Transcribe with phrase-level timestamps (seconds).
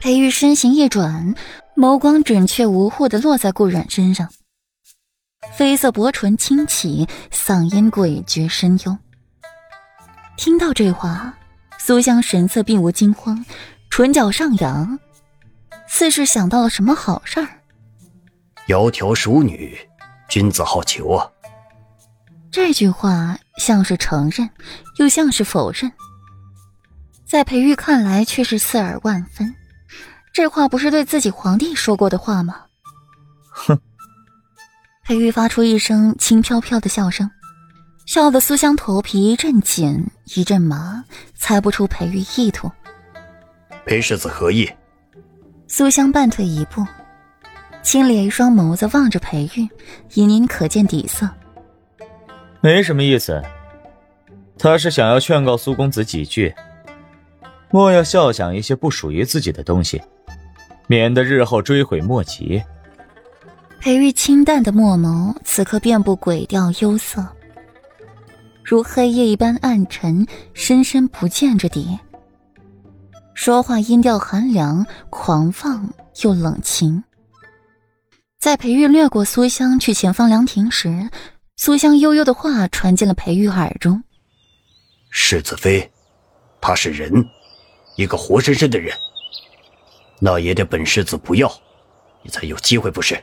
[0.00, 1.34] 裴玉身形一转，
[1.76, 4.30] 眸光准确无误的落在顾阮身上，
[5.58, 8.96] 绯色薄唇轻启，嗓音诡谲深幽。
[10.38, 11.34] 听到这话，
[11.78, 13.44] 苏香神色并无惊慌，
[13.90, 14.98] 唇角上扬，
[15.86, 17.46] 似是想到了什么好事儿。
[18.68, 19.78] 窈窕淑女，
[20.30, 21.30] 君子好逑啊！
[22.50, 24.48] 这句话像是承认，
[24.96, 25.92] 又像是否认，
[27.26, 29.54] 在裴玉看来却是刺耳万分。
[30.32, 32.56] 这话不是对自己皇帝说过的话吗？
[33.50, 33.78] 哼！
[35.04, 37.28] 裴玉发出一声轻飘飘的笑声，
[38.06, 41.04] 笑得苏香头皮一阵紧一阵麻，
[41.34, 42.70] 猜不出裴玉意图。
[43.84, 44.70] 裴世子何意？
[45.66, 46.86] 苏香半退一步，
[47.82, 49.68] 轻敛一双眸子望着裴玉，
[50.14, 51.28] 隐隐可见底色。
[52.60, 53.42] 没什么意思，
[54.58, 56.54] 他是想要劝告苏公子几句，
[57.70, 60.00] 莫要笑想一些不属于自己的东西。
[60.86, 62.60] 免得日后追悔莫及。
[63.78, 67.24] 裴玉清淡的墨眸，此刻遍布鬼调幽色，
[68.64, 71.96] 如黑夜一般暗沉，深深不见着底。
[73.34, 75.88] 说话音调寒凉、狂放
[76.24, 77.04] 又冷情。
[78.40, 81.08] 在裴玉掠过苏香去前方凉亭时，
[81.56, 84.02] 苏香悠悠的话传进了裴玉耳中
[85.08, 85.88] ：“世子妃，
[86.60, 87.12] 他是人，
[87.96, 88.96] 一个活生生的人。”
[90.22, 91.50] 那也得本世子不要，
[92.22, 93.22] 你才有机会，不是？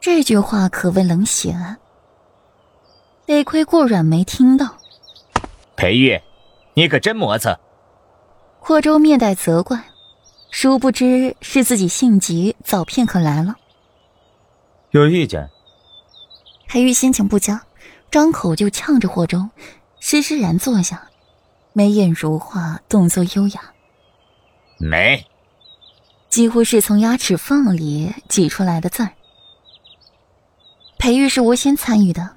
[0.00, 1.54] 这句话可谓冷血。
[3.26, 4.76] 得亏顾阮没听到。
[5.76, 6.20] 裴玉，
[6.74, 7.56] 你可真磨蹭。
[8.58, 9.84] 霍州面带责怪，
[10.50, 13.54] 殊不知是自己性急，早片刻来了。
[14.90, 15.48] 有意见。
[16.66, 17.64] 裴玉心情不佳，
[18.10, 19.48] 张口就呛着霍州，
[20.00, 21.08] 施施然坐下，
[21.76, 23.60] 眉眼如画，动作优雅。
[24.78, 25.26] 没。
[26.30, 29.10] 几乎是从牙齿缝里挤出来的字儿。
[30.98, 32.36] 裴玉是无心参与的，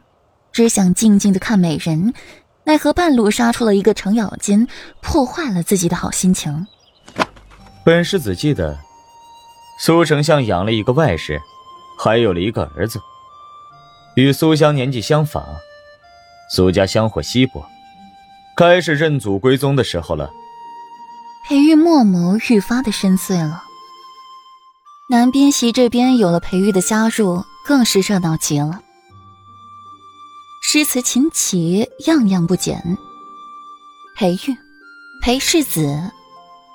[0.51, 2.15] 只想静静的看美人，
[2.63, 4.67] 奈何半路杀出了一个程咬金，
[5.01, 6.65] 破坏了自己的好心情。
[7.85, 8.79] 本世子记得，
[9.79, 11.39] 苏丞相养了一个外室，
[11.99, 12.99] 还有了一个儿子，
[14.15, 15.45] 与苏香年纪相仿，
[16.49, 17.63] 苏家香火稀薄，
[18.57, 20.31] 该是认祖归宗的时候了。
[21.47, 23.63] 裴玉墨眸愈发的深邃了。
[25.09, 28.81] 南边席这边有了裴玉的加入，更是热闹极了。
[30.63, 32.97] 诗词琴棋样样不减。
[34.17, 34.57] 裴玉，
[35.21, 36.11] 裴世子，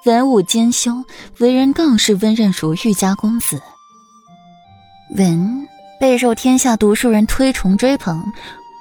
[0.06, 1.04] 文武兼修，
[1.38, 3.60] 为人更是温润如玉家公子。
[5.16, 5.66] 文
[6.00, 8.32] 备受天下读书人推崇追捧，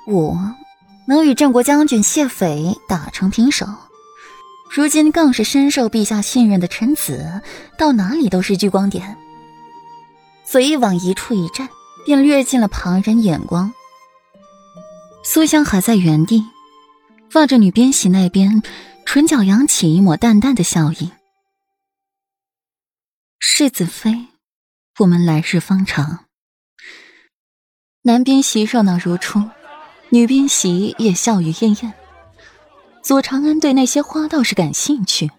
[0.07, 0.37] 武
[1.11, 3.67] 能与郑国将军谢斐打成平手，
[4.69, 7.41] 如今更是深受陛下信任的臣子，
[7.77, 9.17] 到哪里都是聚光点。
[10.45, 11.67] 随意往一处一站，
[12.05, 13.73] 便掠尽了旁人眼光。
[15.25, 16.45] 苏香还在原地，
[17.33, 18.63] 望着女边席那边，
[19.05, 21.11] 唇角扬起一抹淡淡的笑意。
[23.37, 24.27] 世子妃，
[24.99, 26.27] 我们来日方长。
[28.03, 29.49] 男边席热闹如初，
[30.11, 31.93] 女宾席也笑语晏晏。
[33.03, 35.31] 左长安对那些花倒是感兴趣。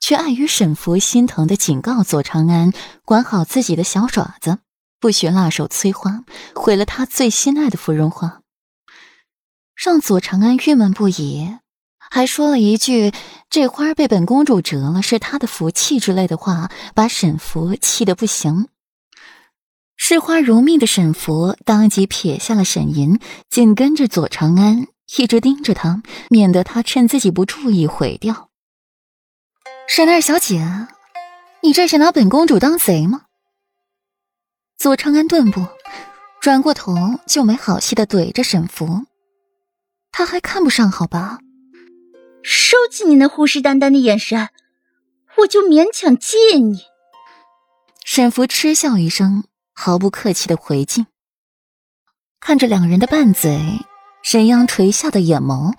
[0.00, 2.74] 却碍于沈福心疼的警告左长安
[3.06, 4.58] 管好自己的小爪子，
[5.00, 6.24] 不许辣手摧花，
[6.54, 8.42] 毁了他最心爱的芙蓉花，
[9.74, 11.56] 让左长安郁闷不已，
[11.98, 13.12] 还说了一句
[13.48, 18.68] “这花被本公主折了，是她的福气”之类的话，把沈福气得不行。
[20.06, 28.50] 视花如命的沈福当即撇下了沈银，紧跟着左长安，一直盯着他，免得他趁自己不注意毁掉。
[29.88, 30.62] 沈二小姐，
[31.62, 33.22] 你这是拿本公主当贼吗？
[34.76, 35.66] 左长安顿步，
[36.38, 36.94] 转过头
[37.26, 39.06] 就没好气的怼着沈福。
[40.12, 41.38] 他还看不上好吧？
[42.42, 44.50] 收起你那虎视眈眈的眼神，
[45.38, 46.82] 我就勉强借你。
[48.04, 51.06] 沈福嗤笑一声，毫不客气的回敬。
[52.40, 53.60] 看着两人的拌嘴，
[54.22, 55.74] 沈阳垂下的眼眸，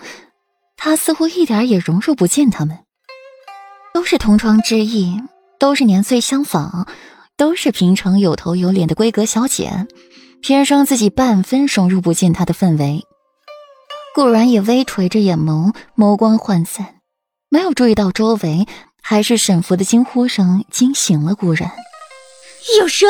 [0.76, 2.80] 他似乎一点也融入不进他们。
[3.94, 5.22] 都是同窗之谊，
[5.58, 6.88] 都是年岁相仿，
[7.38, 9.88] 都是平常有头有脸的闺阁小姐，
[10.42, 13.06] 偏生自己半分融入不进她的氛围。
[14.14, 16.96] 顾然也微垂着眼眸，眸光涣散，
[17.50, 18.68] 没有注意到周围，
[19.02, 21.72] 还是沈福的惊呼声惊醒了顾然。
[22.80, 23.06] 有蛇！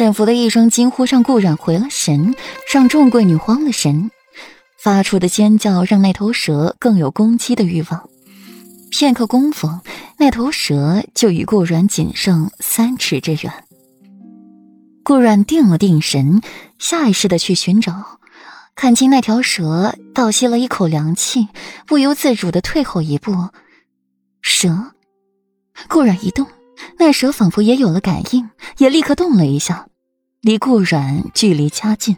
[0.00, 2.34] 沈福的一声惊呼让顾然回了神，
[2.72, 4.10] 让众贵女慌了神，
[4.78, 8.08] 发出的尖叫让那头蛇更有攻击的欲望。
[8.90, 9.68] 片刻功夫，
[10.16, 13.52] 那头蛇就与顾阮仅剩三尺之远。
[15.04, 16.40] 顾阮定了定神，
[16.78, 18.20] 下意识的去寻找，
[18.74, 21.48] 看清那条蛇倒吸了一口凉气，
[21.86, 23.50] 不由自主的退后一步。
[24.40, 24.92] 蛇，
[25.90, 26.46] 顾阮一动，
[26.98, 28.48] 那蛇仿佛也有了感应，
[28.78, 29.88] 也立刻动了一下，
[30.42, 32.16] 离顾阮距离加近。